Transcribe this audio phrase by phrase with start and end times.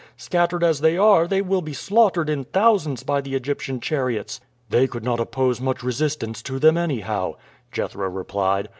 [0.17, 4.87] Scattered as they are, they will be slaughtered in thousands by the Egyptian chariots." "They
[4.87, 7.35] could not oppose much resistance to them anyhow,"
[7.71, 8.67] Jethro replied.